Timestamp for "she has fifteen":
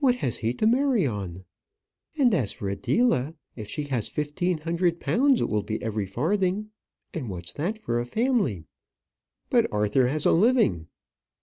3.68-4.58